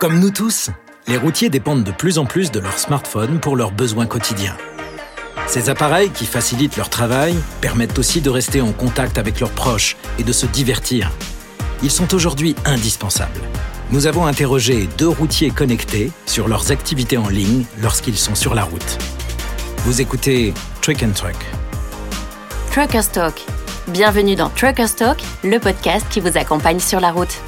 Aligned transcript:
Comme 0.00 0.18
nous 0.18 0.30
tous, 0.30 0.70
les 1.06 1.16
routiers 1.16 1.50
dépendent 1.50 1.84
de 1.84 1.92
plus 1.92 2.18
en 2.18 2.26
plus 2.26 2.50
de 2.50 2.58
leur 2.58 2.78
smartphone 2.78 3.38
pour 3.38 3.56
leurs 3.56 3.70
besoins 3.70 4.06
quotidiens. 4.06 4.56
Ces 5.46 5.70
appareils 5.70 6.10
qui 6.10 6.26
facilitent 6.26 6.76
leur 6.76 6.90
travail 6.90 7.36
permettent 7.60 7.98
aussi 7.98 8.20
de 8.20 8.28
rester 8.28 8.60
en 8.60 8.72
contact 8.72 9.18
avec 9.18 9.38
leurs 9.38 9.52
proches 9.52 9.96
et 10.18 10.24
de 10.24 10.32
se 10.32 10.46
divertir. 10.46 11.12
Ils 11.82 11.92
sont 11.92 12.12
aujourd'hui 12.12 12.56
indispensables. 12.64 13.40
Nous 13.92 14.06
avons 14.06 14.26
interrogé 14.26 14.88
deux 14.98 15.08
routiers 15.08 15.50
connectés 15.50 16.10
sur 16.26 16.48
leurs 16.48 16.72
activités 16.72 17.16
en 17.16 17.28
ligne 17.28 17.64
lorsqu'ils 17.80 18.18
sont 18.18 18.34
sur 18.34 18.54
la 18.54 18.64
route. 18.64 18.98
Vous 19.84 20.00
écoutez 20.00 20.54
Truck 20.80 21.02
and 21.04 21.12
Truck. 21.12 21.36
Truckers 22.72 23.10
Talk. 23.12 23.40
Bienvenue 23.88 24.34
dans 24.34 24.48
Truckers 24.48 24.96
Talk, 24.96 25.18
le 25.44 25.58
podcast 25.58 26.06
qui 26.10 26.20
vous 26.20 26.36
accompagne 26.36 26.80
sur 26.80 26.98
la 26.98 27.12
route. 27.12 27.38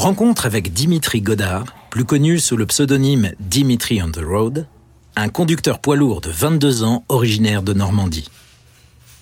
Rencontre 0.00 0.46
avec 0.46 0.72
Dimitri 0.72 1.20
Godard, 1.20 1.66
plus 1.90 2.06
connu 2.06 2.38
sous 2.38 2.56
le 2.56 2.64
pseudonyme 2.64 3.32
Dimitri 3.38 4.02
on 4.02 4.10
the 4.10 4.24
Road, 4.24 4.66
un 5.14 5.28
conducteur 5.28 5.78
poids 5.78 5.94
lourd 5.94 6.22
de 6.22 6.30
22 6.30 6.84
ans 6.84 7.04
originaire 7.10 7.62
de 7.62 7.74
Normandie. 7.74 8.30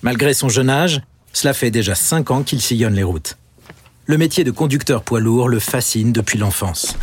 Malgré 0.02 0.34
son 0.34 0.48
jeune 0.48 0.70
âge, 0.70 1.00
cela 1.32 1.52
fait 1.52 1.72
déjà 1.72 1.96
5 1.96 2.30
ans 2.30 2.42
qu'il 2.44 2.60
sillonne 2.60 2.94
les 2.94 3.02
routes. 3.02 3.38
Le 4.06 4.18
métier 4.18 4.44
de 4.44 4.52
conducteur 4.52 5.02
poids 5.02 5.18
lourd 5.18 5.48
le 5.48 5.58
fascine 5.58 6.12
depuis 6.12 6.38
l'enfance. 6.38 6.96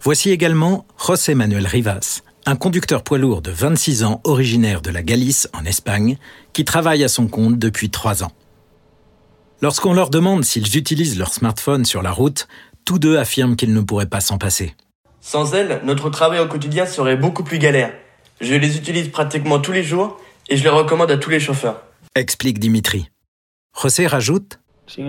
Voici 0.00 0.30
également 0.30 0.86
José 1.06 1.34
Manuel 1.34 1.66
Rivas, 1.66 2.22
un 2.46 2.56
conducteur 2.56 3.02
poids 3.04 3.18
lourd 3.18 3.42
de 3.42 3.50
26 3.50 4.04
ans 4.04 4.22
originaire 4.24 4.80
de 4.80 4.88
la 4.88 5.02
Galice 5.02 5.50
en 5.52 5.66
Espagne, 5.66 6.16
qui 6.54 6.64
travaille 6.64 7.04
à 7.04 7.08
son 7.08 7.28
compte 7.28 7.58
depuis 7.58 7.90
3 7.90 8.24
ans. 8.24 8.32
Lorsqu'on 9.62 9.92
leur 9.92 10.08
demande 10.08 10.42
s'ils 10.42 10.78
utilisent 10.78 11.18
leur 11.18 11.34
smartphone 11.34 11.84
sur 11.84 12.00
la 12.00 12.12
route, 12.12 12.48
tous 12.90 12.98
deux 12.98 13.18
affirment 13.18 13.54
qu'ils 13.54 13.72
ne 13.72 13.80
pourraient 13.82 14.08
pas 14.08 14.20
s'en 14.20 14.36
passer. 14.36 14.74
Sans 15.20 15.54
elles, 15.54 15.80
notre 15.84 16.10
travail 16.10 16.40
au 16.40 16.48
quotidien 16.48 16.86
serait 16.86 17.16
beaucoup 17.16 17.44
plus 17.44 17.60
galère. 17.60 17.92
Je 18.40 18.56
les 18.56 18.76
utilise 18.76 19.10
pratiquement 19.10 19.60
tous 19.60 19.70
les 19.70 19.84
jours 19.84 20.20
et 20.48 20.56
je 20.56 20.64
les 20.64 20.70
recommande 20.70 21.08
à 21.12 21.16
tous 21.16 21.30
les 21.30 21.38
chauffeurs. 21.38 21.84
Explique 22.16 22.58
Dimitri. 22.58 23.08
José 23.80 24.08
rajoute. 24.08 24.58
Je 24.88 25.02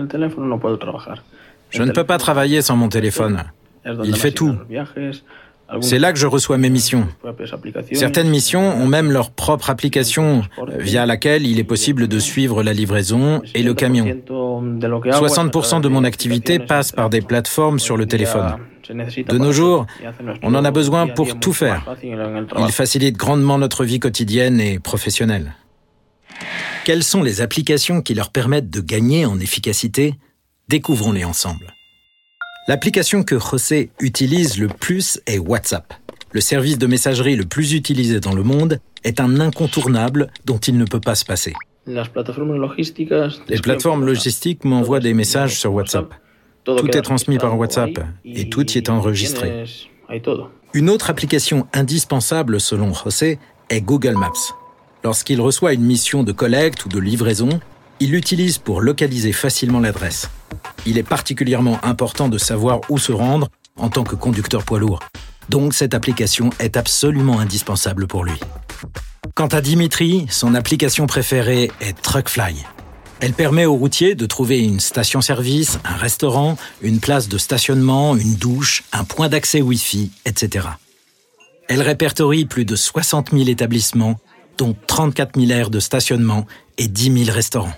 ne 1.82 1.90
peux 1.90 2.04
pas 2.04 2.18
travailler 2.18 2.62
sans 2.62 2.76
mon 2.76 2.88
téléphone. 2.88 3.50
Il 4.04 4.14
fait 4.14 4.30
tout. 4.30 4.56
C'est 5.80 5.98
là 5.98 6.12
que 6.12 6.18
je 6.18 6.26
reçois 6.26 6.58
mes 6.58 6.70
missions. 6.70 7.06
Certaines 7.92 8.28
missions 8.28 8.76
ont 8.76 8.86
même 8.86 9.10
leur 9.10 9.30
propre 9.30 9.70
application 9.70 10.42
via 10.78 11.06
laquelle 11.06 11.46
il 11.46 11.58
est 11.58 11.64
possible 11.64 12.08
de 12.08 12.18
suivre 12.18 12.62
la 12.62 12.72
livraison 12.72 13.42
et 13.54 13.62
le 13.62 13.74
camion. 13.74 14.04
60% 14.04 15.80
de 15.80 15.88
mon 15.88 16.04
activité 16.04 16.58
passe 16.58 16.92
par 16.92 17.10
des 17.10 17.20
plateformes 17.20 17.78
sur 17.78 17.96
le 17.96 18.06
téléphone. 18.06 18.56
De 18.90 19.38
nos 19.38 19.52
jours, 19.52 19.86
on 20.42 20.54
en 20.54 20.64
a 20.64 20.70
besoin 20.70 21.06
pour 21.06 21.38
tout 21.38 21.52
faire. 21.52 21.84
Il 22.02 22.72
facilite 22.72 23.16
grandement 23.16 23.58
notre 23.58 23.84
vie 23.84 24.00
quotidienne 24.00 24.60
et 24.60 24.78
professionnelle. 24.78 25.54
Quelles 26.84 27.04
sont 27.04 27.22
les 27.22 27.40
applications 27.40 28.02
qui 28.02 28.14
leur 28.14 28.30
permettent 28.30 28.70
de 28.70 28.80
gagner 28.80 29.24
en 29.24 29.38
efficacité? 29.38 30.14
Découvrons-les 30.68 31.24
ensemble. 31.24 31.74
L'application 32.68 33.24
que 33.24 33.40
José 33.40 33.90
utilise 34.00 34.56
le 34.58 34.68
plus 34.68 35.20
est 35.26 35.38
WhatsApp. 35.38 35.94
Le 36.30 36.40
service 36.40 36.78
de 36.78 36.86
messagerie 36.86 37.34
le 37.34 37.44
plus 37.44 37.72
utilisé 37.72 38.20
dans 38.20 38.34
le 38.34 38.44
monde 38.44 38.78
est 39.02 39.18
un 39.20 39.40
incontournable 39.40 40.28
dont 40.44 40.58
il 40.58 40.78
ne 40.78 40.84
peut 40.84 41.00
pas 41.00 41.16
se 41.16 41.24
passer. 41.24 41.54
Les 41.86 42.02
plateformes 43.60 44.06
logistiques 44.06 44.64
m'envoient 44.64 45.00
des 45.00 45.12
messages 45.12 45.58
sur 45.58 45.74
WhatsApp. 45.74 46.14
Tout 46.64 46.96
est 46.96 47.02
transmis 47.02 47.38
par 47.38 47.58
WhatsApp 47.58 47.98
et 48.24 48.48
tout 48.48 48.70
y 48.70 48.78
est 48.78 48.88
enregistré. 48.88 49.64
Une 50.72 50.88
autre 50.88 51.10
application 51.10 51.66
indispensable 51.72 52.60
selon 52.60 52.94
José 52.94 53.40
est 53.70 53.80
Google 53.80 54.14
Maps. 54.14 54.54
Lorsqu'il 55.02 55.40
reçoit 55.40 55.72
une 55.72 55.82
mission 55.82 56.22
de 56.22 56.30
collecte 56.30 56.86
ou 56.86 56.88
de 56.88 57.00
livraison, 57.00 57.58
il 58.02 58.10
l'utilise 58.10 58.58
pour 58.58 58.80
localiser 58.80 59.30
facilement 59.30 59.78
l'adresse. 59.78 60.28
Il 60.86 60.98
est 60.98 61.04
particulièrement 61.04 61.78
important 61.84 62.28
de 62.28 62.36
savoir 62.36 62.80
où 62.88 62.98
se 62.98 63.12
rendre 63.12 63.48
en 63.76 63.90
tant 63.90 64.02
que 64.02 64.16
conducteur 64.16 64.64
poids 64.64 64.80
lourd. 64.80 64.98
Donc 65.48 65.72
cette 65.72 65.94
application 65.94 66.50
est 66.58 66.76
absolument 66.76 67.38
indispensable 67.38 68.08
pour 68.08 68.24
lui. 68.24 68.34
Quant 69.34 69.46
à 69.46 69.60
Dimitri, 69.60 70.26
son 70.30 70.56
application 70.56 71.06
préférée 71.06 71.70
est 71.80 71.92
Truckfly. 72.02 72.64
Elle 73.20 73.34
permet 73.34 73.66
aux 73.66 73.76
routiers 73.76 74.16
de 74.16 74.26
trouver 74.26 74.58
une 74.58 74.80
station-service, 74.80 75.78
un 75.84 75.94
restaurant, 75.94 76.56
une 76.80 76.98
place 76.98 77.28
de 77.28 77.38
stationnement, 77.38 78.16
une 78.16 78.34
douche, 78.34 78.82
un 78.92 79.04
point 79.04 79.28
d'accès 79.28 79.62
Wi-Fi, 79.62 80.10
etc. 80.26 80.66
Elle 81.68 81.82
répertorie 81.82 82.46
plus 82.46 82.64
de 82.64 82.74
60 82.74 83.30
000 83.30 83.44
établissements, 83.44 84.18
dont 84.58 84.74
34 84.88 85.38
000 85.38 85.52
aires 85.52 85.70
de 85.70 85.78
stationnement 85.78 86.46
et 86.78 86.88
10 86.88 87.26
000 87.26 87.32
restaurants. 87.32 87.74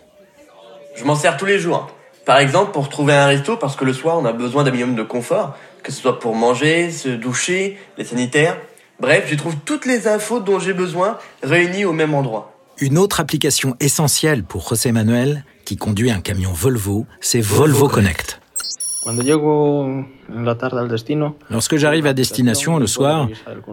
Je 0.95 1.05
m'en 1.05 1.17
sers 1.17 1.37
tous 1.37 1.47
les 1.47 1.59
jours. 1.59 1.91
Par 2.25 2.39
exemple, 2.39 2.73
pour 2.73 2.89
trouver 2.89 3.13
un 3.13 3.27
resto, 3.27 3.57
parce 3.57 3.77
que 3.77 3.85
le 3.85 3.93
soir, 3.93 4.17
on 4.19 4.25
a 4.25 4.33
besoin 4.33 4.65
d'un 4.65 4.71
minimum 4.71 4.95
de 4.95 5.03
confort, 5.03 5.57
que 5.83 5.93
ce 5.93 6.01
soit 6.01 6.19
pour 6.19 6.35
manger, 6.35 6.91
se 6.91 7.09
doucher, 7.09 7.79
les 7.99 8.05
sanitaires. 8.05 8.57
Bref, 9.01 9.25
je 9.29 9.35
trouve 9.35 9.57
toutes 9.65 9.87
les 9.87 10.09
infos 10.09 10.41
dont 10.41 10.59
j'ai 10.59 10.73
besoin 10.73 11.19
réunies 11.43 11.85
au 11.85 11.93
même 11.93 12.15
endroit. 12.15 12.53
Une 12.79 12.97
autre 12.97 13.21
application 13.21 13.77
essentielle 13.81 14.45
pour 14.45 14.69
José 14.69 14.93
Manuel, 14.93 15.45
qui 15.65 15.77
conduit 15.77 16.11
un 16.11 16.21
camion 16.21 16.53
Volvo, 16.53 17.07
c'est 17.21 17.41
Volvo 17.41 17.89
Connect. 17.89 18.41
Lorsque 21.51 21.77
j'arrive 21.77 22.07
à 22.07 22.13
destination 22.13 22.79
le 22.79 22.87
soir, 22.87 23.29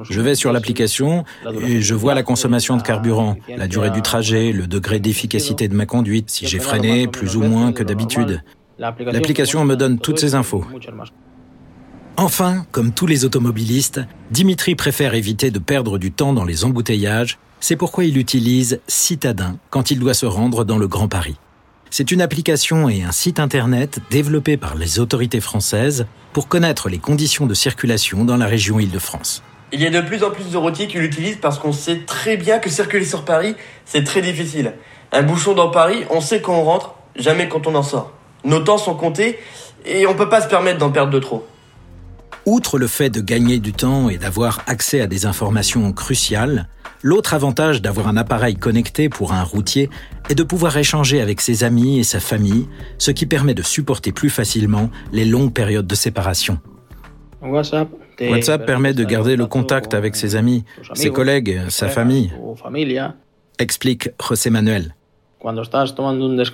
je 0.10 0.22
vais 0.22 0.36
sur 0.36 0.52
l'application 0.52 1.24
et 1.62 1.82
je 1.82 1.96
vois 1.96 2.14
la 2.14 2.24
consommation 2.24 2.78
de 2.78 2.82
carburant, 2.82 3.38
la 3.48 3.68
durée 3.68 3.92
du 3.92 4.02
trajet, 4.02 4.52
le 4.52 4.68
degré 4.68 5.00
d'efficacité 5.00 5.68
de 5.68 5.76
ma 5.76 5.86
conduite, 5.86 6.30
si 6.30 6.48
j'ai 6.48 6.60
freiné 6.60 7.08
plus 7.08 7.36
ou 7.38 7.42
moins 7.42 7.72
que 7.72 7.84
d'habitude. 7.84 8.44
L'application 8.78 9.64
me 9.64 9.76
donne 9.76 10.00
toutes 10.00 10.20
ces 10.20 10.36
infos. 10.36 10.66
Enfin, 12.18 12.66
comme 12.72 12.92
tous 12.92 13.08
les 13.08 13.26
automobilistes, 13.26 14.02
Dimitri 14.32 14.76
préfère 14.76 15.14
éviter 15.14 15.50
de 15.50 15.60
perdre 15.60 15.98
du 15.98 16.12
temps 16.12 16.34
dans 16.34 16.44
les 16.46 16.66
embouteillages. 16.66 17.40
C'est 17.60 17.76
pourquoi 17.76 18.04
il 18.04 18.18
utilise 18.18 18.82
Citadin 18.88 19.58
quand 19.70 19.92
il 19.92 20.00
doit 20.00 20.14
se 20.14 20.26
rendre 20.26 20.66
dans 20.66 20.78
le 20.78 20.88
Grand 20.88 21.08
Paris. 21.08 21.38
C'est 21.94 22.10
une 22.10 22.22
application 22.22 22.88
et 22.88 23.04
un 23.04 23.12
site 23.12 23.38
internet 23.38 24.00
développés 24.10 24.56
par 24.56 24.76
les 24.76 25.02
autorités 25.02 25.42
françaises 25.42 26.06
pour 26.32 26.48
connaître 26.48 26.88
les 26.88 27.00
conditions 27.00 27.48
de 27.48 27.54
circulation 27.54 28.24
dans 28.24 28.38
la 28.38 28.46
région 28.46 28.80
Île-de-France. 28.80 29.44
Il 29.74 29.82
y 29.82 29.86
a 29.86 29.90
de 29.90 30.00
plus 30.00 30.24
en 30.24 30.32
plus 30.32 30.50
de 30.50 30.56
routiers 30.56 30.88
qui 30.88 31.00
l'utilisent 31.00 31.40
parce 31.42 31.60
qu'on 31.60 31.74
sait 31.74 32.04
très 32.06 32.38
bien 32.38 32.60
que 32.60 32.70
circuler 32.70 33.04
sur 33.04 33.26
Paris, 33.26 33.58
c'est 33.84 34.06
très 34.06 34.22
difficile. 34.22 34.72
Un 35.12 35.24
bouchon 35.24 35.54
dans 35.54 35.70
Paris, 35.70 36.06
on 36.10 36.22
sait 36.22 36.40
quand 36.40 36.56
on 36.56 36.64
rentre, 36.64 36.96
jamais 37.18 37.50
quand 37.50 37.68
on 37.68 37.76
en 37.76 37.84
sort. 37.84 38.14
Nos 38.46 38.62
temps 38.62 38.78
sont 38.78 38.96
comptés 38.96 39.38
et 39.86 40.08
on 40.08 40.16
peut 40.16 40.30
pas 40.30 40.40
se 40.40 40.48
permettre 40.48 40.78
d'en 40.78 40.92
perdre 40.92 41.12
de 41.12 41.20
trop. 41.20 41.46
Outre 42.46 42.80
le 42.80 42.88
fait 42.88 43.10
de 43.10 43.20
gagner 43.20 43.60
du 43.60 43.74
temps 43.74 44.08
et 44.08 44.18
d'avoir 44.18 44.62
accès 44.66 45.02
à 45.02 45.08
des 45.08 45.26
informations 45.26 45.92
cruciales, 45.92 46.70
L'autre 47.04 47.34
avantage 47.34 47.82
d'avoir 47.82 48.08
un 48.08 48.16
appareil 48.16 48.56
connecté 48.56 49.10
pour 49.10 49.34
un 49.34 49.42
routier 49.42 49.90
est 50.30 50.36
de 50.36 50.44
pouvoir 50.44 50.78
échanger 50.78 51.22
avec 51.22 51.42
ses 51.42 51.64
amis 51.64 52.00
et 52.00 52.04
sa 52.04 52.20
famille, 52.20 52.68
ce 52.98 53.12
qui 53.12 53.26
permet 53.26 53.54
de 53.54 53.64
supporter 53.64 54.12
plus 54.12 54.30
facilement 54.30 54.90
les 55.12 55.26
longues 55.26 55.54
périodes 55.54 55.88
de 55.88 55.96
séparation. 55.96 56.60
WhatsApp 57.42 58.66
permet 58.66 58.94
de 58.94 59.04
garder 59.04 59.36
le 59.36 59.48
contact 59.48 59.94
avec 59.94 60.16
ses 60.16 60.36
amis, 60.36 60.64
ses 60.94 61.10
collègues, 61.10 61.60
sa 61.70 61.88
famille, 61.88 62.32
explique 63.58 64.10
José 64.22 64.50
Manuel. 64.50 64.96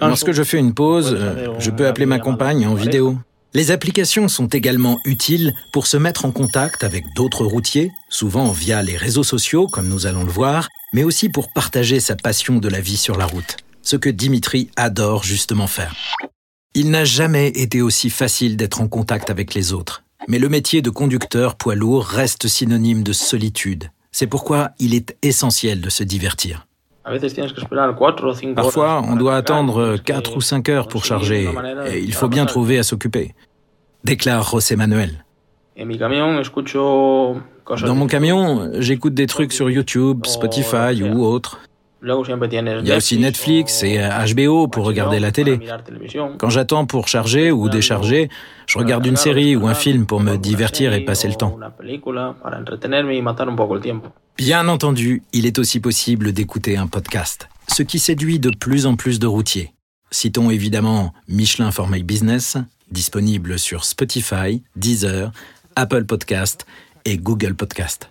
Lorsque 0.01 0.31
je 0.31 0.43
fais 0.43 0.59
une 0.59 0.73
pause, 0.73 1.13
euh, 1.13 1.53
je 1.59 1.71
peux 1.71 1.87
appeler 1.87 2.05
ma 2.05 2.19
compagne 2.19 2.65
en 2.65 2.73
vidéo. 2.73 3.17
Les 3.53 3.71
applications 3.71 4.27
sont 4.27 4.47
également 4.47 4.97
utiles 5.05 5.53
pour 5.73 5.87
se 5.87 5.97
mettre 5.97 6.25
en 6.25 6.31
contact 6.31 6.83
avec 6.83 7.05
d'autres 7.15 7.45
routiers, 7.45 7.91
souvent 8.09 8.51
via 8.51 8.83
les 8.83 8.95
réseaux 8.95 9.23
sociaux 9.23 9.67
comme 9.67 9.87
nous 9.87 10.05
allons 10.05 10.23
le 10.23 10.31
voir, 10.31 10.67
mais 10.93 11.03
aussi 11.03 11.29
pour 11.29 11.51
partager 11.51 11.99
sa 11.99 12.15
passion 12.15 12.57
de 12.57 12.69
la 12.69 12.79
vie 12.79 12.97
sur 12.97 13.17
la 13.17 13.25
route, 13.25 13.57
ce 13.81 13.95
que 13.95 14.09
Dimitri 14.09 14.69
adore 14.75 15.23
justement 15.23 15.67
faire. 15.67 15.95
Il 16.75 16.91
n'a 16.91 17.05
jamais 17.05 17.47
été 17.47 17.81
aussi 17.81 18.09
facile 18.09 18.57
d'être 18.57 18.81
en 18.81 18.87
contact 18.87 19.29
avec 19.29 19.53
les 19.53 19.73
autres, 19.73 20.03
mais 20.27 20.39
le 20.39 20.49
métier 20.49 20.81
de 20.81 20.89
conducteur 20.89 21.55
poids 21.55 21.75
lourd 21.75 22.05
reste 22.05 22.47
synonyme 22.47 23.03
de 23.03 23.13
solitude. 23.13 23.89
C'est 24.11 24.27
pourquoi 24.27 24.71
il 24.79 24.93
est 24.93 25.17
essentiel 25.21 25.81
de 25.81 25.89
se 25.89 26.03
divertir. 26.03 26.67
Parfois, 28.55 29.01
on 29.07 29.15
doit 29.15 29.37
attendre 29.37 29.97
4 29.97 30.35
ou 30.37 30.41
5 30.41 30.69
heures 30.69 30.87
pour 30.87 31.05
charger 31.05 31.49
et 31.87 31.99
il 31.99 32.13
faut 32.13 32.27
bien 32.27 32.45
trouver 32.45 32.79
à 32.79 32.83
s'occuper, 32.83 33.33
déclare 34.03 34.49
José 34.49 34.75
Manuel. 34.75 35.23
Dans 37.85 37.95
mon 37.95 38.07
camion, 38.07 38.71
j'écoute 38.79 39.13
des 39.13 39.27
trucs 39.27 39.53
sur 39.53 39.69
YouTube, 39.69 40.25
Spotify 40.25 41.03
ou 41.03 41.23
autre. 41.23 41.59
Il 42.03 42.87
y 42.87 42.91
a 42.91 42.97
aussi 42.97 43.17
Netflix 43.17 43.83
et 43.83 43.99
HBO 44.35 44.67
pour 44.67 44.85
regarder 44.85 45.19
la 45.19 45.31
télé. 45.31 45.59
Quand 46.37 46.49
j'attends 46.49 46.85
pour 46.85 47.07
charger 47.07 47.51
ou 47.51 47.69
décharger, 47.69 48.29
je 48.67 48.77
regarde 48.77 49.05
une 49.05 49.15
série 49.15 49.55
ou 49.55 49.67
un 49.67 49.73
film 49.73 50.05
pour 50.05 50.19
me 50.19 50.35
divertir 50.37 50.93
et 50.93 51.01
passer 51.01 51.27
le 51.27 51.35
temps. 51.35 51.57
Bien 54.37 54.67
entendu, 54.67 55.23
il 55.33 55.45
est 55.45 55.59
aussi 55.59 55.79
possible 55.79 56.31
d'écouter 56.31 56.77
un 56.77 56.87
podcast, 56.87 57.49
ce 57.67 57.83
qui 57.83 57.99
séduit 57.99 58.39
de 58.39 58.51
plus 58.51 58.85
en 58.85 58.95
plus 58.95 59.19
de 59.19 59.27
routiers. 59.27 59.73
Citons 60.11 60.51
évidemment 60.51 61.13
Michelin 61.27 61.71
for 61.71 61.89
My 61.89 62.03
Business, 62.03 62.57
disponible 62.91 63.59
sur 63.59 63.83
Spotify, 63.83 64.61
Deezer, 64.75 65.31
Apple 65.77 66.05
Podcast 66.05 66.65
et 67.05 67.17
Google 67.17 67.53
Podcast. 67.53 68.09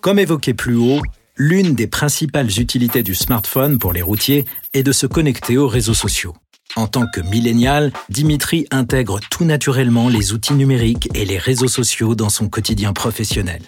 Comme 0.00 0.18
évoqué 0.18 0.54
plus 0.54 0.74
haut, 0.74 1.00
l'une 1.36 1.76
des 1.76 1.86
principales 1.86 2.58
utilités 2.58 3.04
du 3.04 3.14
smartphone 3.14 3.78
pour 3.78 3.92
les 3.92 4.02
routiers 4.02 4.44
est 4.74 4.82
de 4.82 4.90
se 4.90 5.06
connecter 5.06 5.56
aux 5.56 5.68
réseaux 5.68 5.94
sociaux. 5.94 6.34
En 6.74 6.88
tant 6.88 7.06
que 7.14 7.20
millénial, 7.20 7.92
Dimitri 8.08 8.66
intègre 8.72 9.20
tout 9.30 9.44
naturellement 9.44 10.08
les 10.08 10.32
outils 10.32 10.54
numériques 10.54 11.08
et 11.14 11.24
les 11.24 11.38
réseaux 11.38 11.68
sociaux 11.68 12.16
dans 12.16 12.28
son 12.28 12.48
quotidien 12.48 12.92
professionnel. 12.92 13.62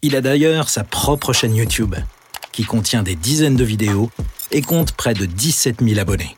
Il 0.00 0.16
a 0.16 0.22
d'ailleurs 0.22 0.70
sa 0.70 0.82
propre 0.82 1.34
chaîne 1.34 1.54
YouTube, 1.54 1.94
qui 2.52 2.64
contient 2.64 3.02
des 3.02 3.16
dizaines 3.16 3.56
de 3.56 3.64
vidéos 3.64 4.10
et 4.50 4.62
compte 4.62 4.92
près 4.92 5.12
de 5.12 5.26
17 5.26 5.82
000 5.82 6.00
abonnés. 6.00 6.36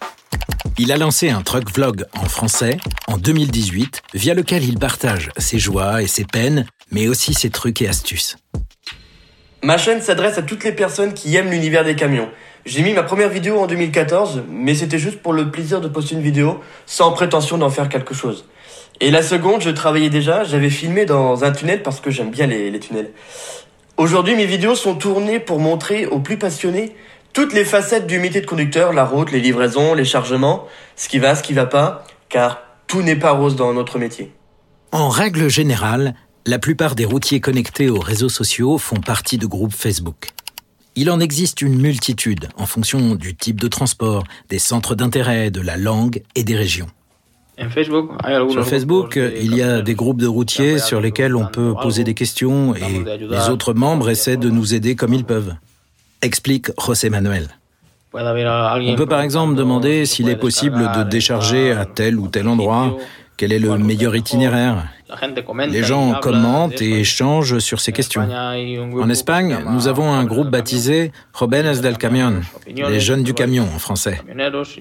Il 0.79 0.93
a 0.93 0.97
lancé 0.97 1.31
un 1.31 1.43
truck 1.43 1.71
vlog 1.73 2.05
en 2.15 2.25
français 2.25 2.79
en 3.09 3.19
2018, 3.19 4.03
via 4.15 4.35
lequel 4.35 4.65
il 4.65 4.79
partage 4.79 5.31
ses 5.37 5.59
joies 5.59 6.03
et 6.03 6.07
ses 6.07 6.25
peines, 6.25 6.67
mais 6.91 7.09
aussi 7.09 7.35
ses 7.35 7.51
trucs 7.51 7.83
et 7.83 7.89
astuces. 7.89 8.37
Ma 9.63 9.79
chaîne 9.79 10.03
s'adresse 10.03 10.39
à 10.39 10.43
toutes 10.43 10.65
les 10.65 10.73
personnes 10.73 11.15
qui 11.15 11.37
aiment 11.37 11.51
l'univers 11.51 11.85
des 11.85 11.95
camions. 11.95 12.29
J'ai 12.65 12.83
mis 12.83 12.93
ma 12.93 13.03
première 13.03 13.29
vidéo 13.29 13.59
en 13.59 13.67
2014, 13.67 14.43
mais 14.49 14.75
c'était 14.75 14.99
juste 14.99 15.21
pour 15.21 15.33
le 15.33 15.51
plaisir 15.51 15.81
de 15.81 15.89
poster 15.89 16.15
une 16.15 16.23
vidéo, 16.23 16.61
sans 16.87 17.13
prétention 17.13 17.59
d'en 17.59 17.71
faire 17.71 17.89
quelque 17.89 18.15
chose. 18.15 18.45
Et 19.01 19.11
la 19.11 19.23
seconde, 19.23 19.63
je 19.63 19.71
travaillais 19.71 20.11
déjà, 20.11 20.45
j'avais 20.45 20.71
filmé 20.71 21.05
dans 21.05 21.45
un 21.45 21.51
tunnel 21.51 21.83
parce 21.83 22.01
que 22.01 22.11
j'aime 22.11 22.31
bien 22.31 22.47
les, 22.47 22.79
tunnels. 22.79 23.11
Aujourd'hui, 23.97 24.37
mes 24.37 24.47
vidéos 24.47 24.75
sont 24.75 24.95
tournées 24.95 25.41
pour 25.41 25.59
montrer 25.59 26.07
aux 26.07 26.21
plus 26.21 26.39
passionnés 26.39 26.95
toutes 27.33 27.53
les 27.53 27.65
facettes 27.65 28.07
du 28.07 28.19
métier 28.19 28.41
de 28.41 28.47
conducteur, 28.47 28.93
la 28.93 29.05
route, 29.05 29.31
les 29.33 29.41
livraisons, 29.41 29.95
les 29.95 30.05
chargements, 30.05 30.67
ce 30.97 31.09
qui 31.09 31.19
va, 31.19 31.35
ce 31.35 31.43
qui 31.43 31.53
va 31.53 31.67
pas, 31.67 32.05
car 32.29 32.63
tout 32.87 33.03
n'est 33.03 33.17
pas 33.17 33.33
rose 33.33 33.57
dans 33.57 33.73
notre 33.73 33.99
métier. 33.99 34.33
En 34.91 35.09
règle 35.09 35.49
générale, 35.49 36.15
la 36.47 36.59
plupart 36.59 36.95
des 36.95 37.05
routiers 37.05 37.41
connectés 37.41 37.89
aux 37.89 38.01
réseaux 38.01 38.29
sociaux 38.29 38.77
font 38.79 39.01
partie 39.01 39.39
de 39.39 39.47
groupes 39.47 39.73
Facebook. 39.73 40.31
Il 40.95 41.11
en 41.11 41.21
existe 41.21 41.63
une 41.63 41.81
multitude 41.81 42.49
en 42.59 42.67
fonction 42.67 43.15
du 43.15 43.35
type 43.35 43.59
de 43.59 43.69
transport, 43.69 44.25
des 44.51 44.59
centres 44.59 44.95
d'intérêt, 44.95 45.51
de 45.51 45.63
la 45.63 45.79
langue 45.79 46.23
et 46.35 46.45
des 46.45 46.55
régions. 46.55 46.89
Sur 47.59 48.67
Facebook, 48.67 49.17
il 49.17 49.55
y 49.55 49.63
a 49.63 49.81
des 49.81 49.95
groupes 49.95 50.21
de 50.21 50.27
routiers 50.27 50.79
sur 50.79 51.01
lesquels 51.01 51.37
on 51.37 51.47
peut 51.47 51.75
poser 51.81 52.05
des 52.05 52.15
questions 52.15 52.75
et 52.75 53.05
les 53.21 53.49
autres 53.49 53.73
membres 53.73 54.11
essaient 54.11 54.37
de 54.37 54.51
nous 54.51 54.75
aider 54.75 54.97
comme 54.97 55.15
ils 55.15 55.25
peuvent 55.25 55.55
explique 56.23 56.71
José 56.85 57.11
Manuel. 57.11 57.49
On 58.15 58.95
peut 58.97 59.07
par 59.07 59.21
exemple 59.23 59.55
demander 59.55 60.07
s'il 60.07 60.29
est 60.29 60.37
possible 60.37 60.91
de 60.97 61.03
décharger 61.03 61.73
à 61.73 61.85
tel 61.85 62.19
ou 62.19 62.29
tel 62.29 62.47
endroit, 62.49 62.97
quel 63.37 63.53
est 63.53 63.59
le 63.59 63.77
meilleur 63.79 64.15
itinéraire. 64.15 64.89
Les 65.69 65.83
gens 65.83 66.15
commentent 66.21 66.81
et 66.81 67.01
échangent 67.01 67.59
sur 67.59 67.81
ces 67.81 67.93
questions. 67.93 68.23
En 68.23 69.09
Espagne, 69.09 69.59
nous 69.71 69.89
avons 69.89 70.13
un 70.13 70.25
groupe 70.25 70.49
baptisé 70.49 71.13
Jóvenes 71.39 71.81
del 71.81 71.99
Camión, 71.99 72.43
les 72.67 73.01
jeunes 73.01 73.23
du 73.23 73.35
camion 73.35 73.65
en 73.75 73.79
français. 73.79 74.21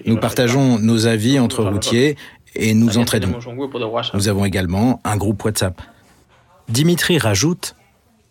Nous 0.06 0.16
partageons 0.18 0.78
nos 0.78 1.06
avis 1.06 1.38
entre 1.38 1.64
routiers 1.64 2.16
et 2.54 2.74
nous 2.74 2.98
entraînons. 2.98 3.38
Nous 4.14 4.28
avons 4.28 4.44
également 4.44 5.00
un 5.04 5.16
groupe 5.16 5.44
WhatsApp. 5.44 5.80
Dimitri 6.68 7.18
rajoute 7.18 7.74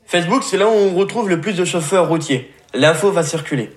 Facebook, 0.05 0.43
c'est 0.43 0.57
là 0.57 0.67
où 0.67 0.73
on 0.73 0.95
retrouve 0.95 1.29
le 1.29 1.39
plus 1.39 1.53
de 1.53 1.63
chauffeurs 1.63 2.09
routiers 2.09 2.51
l'info 2.73 3.11
va 3.11 3.23
circuler. 3.23 3.71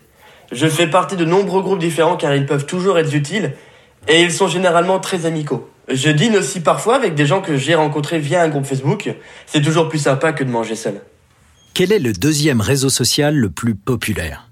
Je 0.53 0.67
fais 0.67 0.87
partie 0.87 1.17
de 1.17 1.25
nombreux 1.25 1.63
groupes 1.63 1.79
différents 1.79 2.17
car 2.17 2.35
ils 2.35 2.47
peuvent 2.47 2.67
toujours 2.67 2.99
être 2.99 3.15
utiles 3.15 3.53
et 4.09 4.23
ils 4.23 4.33
sont 4.33 4.49
généralement 4.49 5.01
très 5.01 5.27
amicaux. 5.27 5.69
Je 5.89 6.11
dîne 6.11 6.37
aussi 6.37 6.61
parfois 6.61 6.97
avec 6.97 7.15
des 7.15 7.27
gens 7.27 7.41
que 7.41 7.57
j'ai 7.57 7.75
rencontrés 7.75 8.19
via 8.19 8.43
un 8.43 8.49
groupe 8.49 8.65
Facebook. 8.65 9.15
C'est 9.47 9.63
toujours 9.63 9.89
plus 9.89 9.99
sympa 9.99 10.33
que 10.33 10.45
de 10.45 10.51
manger 10.51 10.77
seul. 10.77 11.01
Quel 11.75 11.93
est 11.93 11.99
le 11.99 12.13
deuxième 12.13 12.61
réseau 12.61 12.89
social 12.89 13.35
le 13.35 13.51
plus 13.51 13.75
populaire? 13.75 14.49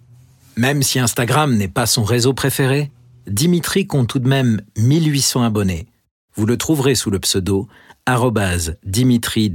Même 0.57 0.83
si 0.83 0.99
Instagram 0.99 1.57
n'est 1.57 1.69
pas 1.69 1.87
son 1.87 2.05
réseau 2.05 2.35
préféré, 2.35 2.91
Dimitri 3.27 3.87
compte 3.87 4.09
tout 4.09 4.19
de 4.19 4.29
même 4.29 4.61
1800 4.77 5.45
abonnés. 5.45 5.87
Vous 6.35 6.47
le 6.47 6.57
trouverez 6.57 6.95
sous 6.95 7.11
le 7.11 7.21
pseudo 7.21 7.69
Dimitri 8.85 9.55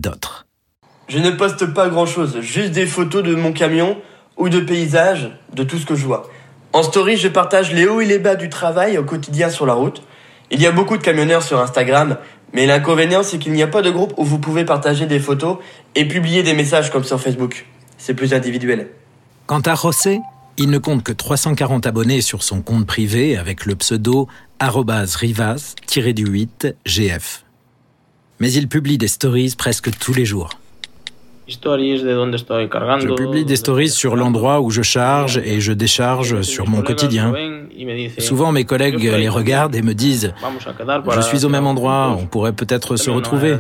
Je 1.10 1.20
ne 1.20 1.32
poste 1.32 1.74
pas 1.74 1.90
grand 1.90 2.06
chose, 2.06 2.40
juste 2.40 2.72
des 2.72 2.86
photos 2.86 3.24
de 3.24 3.36
mon 3.36 3.52
camion 3.52 3.98
ou 4.38 4.50
de 4.50 4.60
paysages, 4.60 5.32
de 5.54 5.64
tout 5.64 5.78
ce 5.78 5.86
que 5.86 5.96
je 5.96 6.06
vois. 6.06 6.30
En 6.74 6.84
story, 6.84 7.18
je 7.18 7.28
partage 7.28 7.74
les 7.74 7.88
hauts 7.88 8.02
et 8.02 8.06
les 8.06 8.20
bas 8.20 8.36
du 8.36 8.50
travail 8.50 8.98
au 8.98 9.04
quotidien 9.04 9.50
sur 9.50 9.66
la 9.66 9.74
route. 9.74 10.04
Il 10.52 10.62
y 10.62 10.68
a 10.68 10.72
beaucoup 10.72 10.98
de 10.98 11.02
camionneurs 11.02 11.44
sur 11.44 11.60
Instagram, 11.60 12.18
mais 12.54 12.66
l'inconvénient 12.66 13.24
c'est 13.24 13.40
qu'il 13.40 13.54
n'y 13.54 13.64
a 13.64 13.68
pas 13.68 13.82
de 13.82 13.90
groupe 13.90 14.14
où 14.18 14.24
vous 14.24 14.40
pouvez 14.40 14.64
partager 14.64 15.06
des 15.06 15.20
photos 15.20 15.58
et 15.96 16.08
publier 16.08 16.44
des 16.44 16.54
messages 16.54 16.92
comme 16.92 17.04
sur 17.04 17.20
Facebook. 17.20 17.66
C'est 17.98 18.14
plus 18.14 18.34
individuel. 18.34 18.90
Quant 19.48 19.62
à 19.62 19.76
José, 19.76 20.20
il 20.58 20.70
ne 20.70 20.78
compte 20.78 21.04
que 21.04 21.12
340 21.12 21.88
abonnés 21.88 22.22
sur 22.22 22.44
son 22.44 22.62
compte 22.62 22.86
privé 22.86 23.38
avec 23.38 23.66
le 23.66 23.76
pseudo 23.76 24.28
rivas-du-8gf. 24.60 27.42
Mais 28.40 28.52
il 28.52 28.68
publie 28.68 28.98
des 28.98 29.08
stories 29.08 29.56
presque 29.58 29.98
tous 29.98 30.14
les 30.14 30.26
jours. 30.26 30.50
Je 31.48 33.14
publie 33.16 33.46
des 33.46 33.56
stories 33.56 33.90
sur 33.90 34.18
l'endroit 34.18 34.60
où 34.60 34.70
je 34.70 34.82
charge 34.82 35.38
et 35.38 35.62
je 35.62 35.72
décharge 35.72 36.42
sur 36.42 36.68
mon 36.68 36.82
quotidien. 36.82 37.34
Souvent 38.18 38.52
mes 38.52 38.66
collègues 38.66 39.02
les 39.02 39.30
regardent 39.30 39.76
et 39.76 39.82
me 39.82 39.94
disent⁇ 39.94 40.34
Je 41.16 41.22
suis 41.22 41.46
au 41.46 41.50
même 41.50 41.66
endroit, 41.66 42.18
on 42.20 42.26
pourrait 42.26 42.54
peut-être 42.54 42.98
se 42.98 43.10
retrouver 43.10 43.54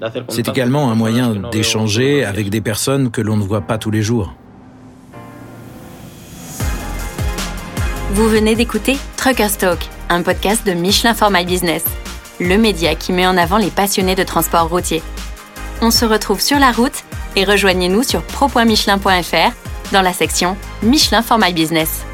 ⁇C'est 0.28 0.48
également 0.48 0.90
un 0.90 0.94
moyen 0.94 1.34
d'échanger 1.50 2.24
avec 2.24 2.48
des 2.48 2.60
personnes 2.60 3.10
que 3.10 3.20
l'on 3.20 3.36
ne 3.36 3.42
voit 3.42 3.62
pas 3.62 3.78
tous 3.78 3.90
les 3.90 4.02
jours. 4.02 4.34
Vous 8.12 8.28
venez 8.28 8.54
d'écouter 8.54 8.96
Trucker 9.16 9.48
Stock, 9.48 9.78
un 10.08 10.22
podcast 10.22 10.64
de 10.66 10.72
Michelin 10.72 11.12
for 11.12 11.30
My 11.30 11.44
Business, 11.44 11.84
le 12.40 12.56
média 12.56 12.94
qui 12.94 13.12
met 13.12 13.26
en 13.26 13.36
avant 13.36 13.58
les 13.58 13.70
passionnés 13.70 14.14
de 14.14 14.22
transport 14.22 14.68
routier. 14.68 15.02
On 15.82 15.90
se 15.90 16.06
retrouve 16.06 16.40
sur 16.40 16.58
la 16.58 16.72
route 16.72 17.04
et 17.36 17.44
rejoignez-nous 17.44 18.02
sur 18.02 18.22
pro.michelin.fr 18.22 19.52
dans 19.92 20.02
la 20.02 20.12
section 20.12 20.56
Michelin 20.82 21.22
for 21.22 21.38
My 21.38 21.52
Business. 21.52 22.05